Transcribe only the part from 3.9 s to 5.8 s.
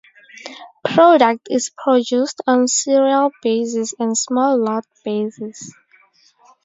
and small lot basis.